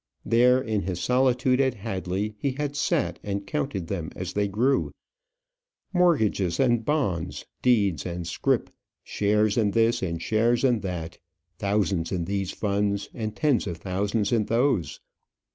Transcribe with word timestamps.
There, 0.25 0.59
in 0.59 0.81
his 0.81 0.99
solitude 0.99 1.61
at 1.61 1.75
Hadley, 1.75 2.33
he 2.39 2.53
had 2.53 2.75
sat 2.75 3.19
and 3.21 3.45
counted 3.45 3.85
them 3.85 4.09
as 4.15 4.33
they 4.33 4.47
grew, 4.47 4.91
mortgages 5.93 6.59
and 6.59 6.83
bonds, 6.83 7.45
deeds 7.61 8.03
and 8.07 8.25
scrip, 8.27 8.71
shares 9.03 9.57
in 9.59 9.69
this 9.69 10.01
and 10.01 10.19
shares 10.19 10.63
in 10.63 10.79
that, 10.79 11.19
thousands 11.59 12.11
in 12.11 12.25
these 12.25 12.49
funds 12.51 13.09
and 13.13 13.35
tens 13.35 13.67
of 13.67 13.77
thousands 13.77 14.31
in 14.31 14.45
those. 14.45 14.99